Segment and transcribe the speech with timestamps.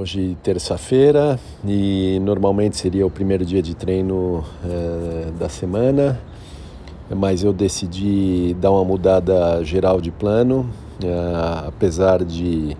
[0.00, 6.18] Hoje terça-feira e normalmente seria o primeiro dia de treino é, da semana,
[7.14, 10.66] mas eu decidi dar uma mudada geral de plano,
[11.04, 12.76] é, apesar de estar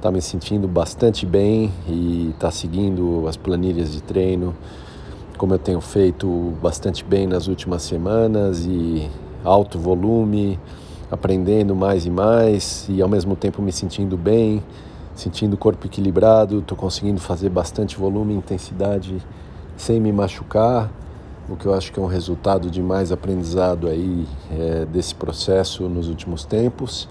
[0.00, 4.56] tá me sentindo bastante bem e estar tá seguindo as planilhas de treino
[5.36, 9.06] como eu tenho feito bastante bem nas últimas semanas e
[9.44, 10.58] alto volume,
[11.10, 14.62] aprendendo mais e mais e ao mesmo tempo me sentindo bem
[15.14, 19.22] sentindo o corpo equilibrado, estou conseguindo fazer bastante volume e intensidade
[19.76, 20.90] sem me machucar,
[21.48, 25.88] o que eu acho que é um resultado de mais aprendizado aí é, desse processo
[25.88, 27.08] nos últimos tempos.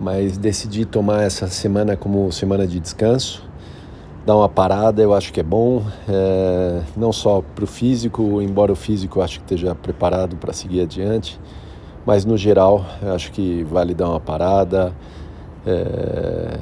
[0.00, 3.44] Mas decidi tomar essa semana como semana de descanso,
[4.24, 8.72] dar uma parada, eu acho que é bom, é, não só para o físico, embora
[8.72, 11.38] o físico eu acho que esteja preparado para seguir adiante,
[12.06, 14.92] mas no geral eu acho que vale dar uma parada.
[15.64, 16.58] É,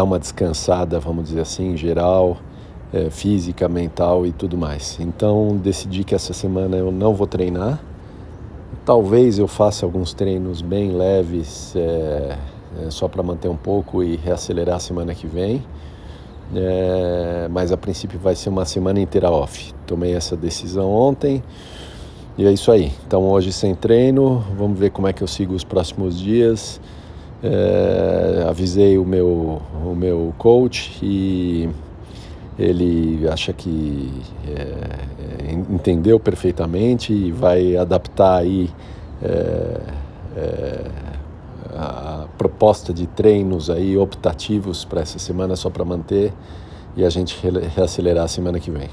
[0.00, 2.38] dar uma descansada, vamos dizer assim, geral,
[2.90, 4.98] é, física, mental e tudo mais.
[4.98, 7.78] Então decidi que essa semana eu não vou treinar.
[8.84, 12.38] Talvez eu faça alguns treinos bem leves, é,
[12.80, 15.62] é, só para manter um pouco e reacelerar a semana que vem.
[17.52, 19.72] Mas a princípio vai ser uma semana inteira off.
[19.86, 21.40] Tomei essa decisão ontem
[22.36, 22.90] e é isso aí.
[23.06, 26.80] Então hoje sem treino, vamos ver como é que eu sigo os próximos dias.
[27.42, 31.68] É, avisei o meu, o meu coach e
[32.58, 34.12] ele acha que
[34.46, 38.70] é, entendeu perfeitamente e vai adaptar aí
[39.22, 39.80] é
[41.76, 46.32] a proposta de treinos aí optativos para essa semana só para manter
[46.96, 47.38] e a gente
[47.74, 48.88] reacelerar a semana que vem.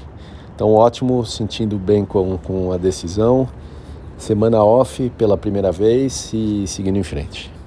[0.54, 3.48] Então ótimo, sentindo bem com, com a decisão,
[4.16, 7.57] semana off pela primeira vez e seguindo em frente.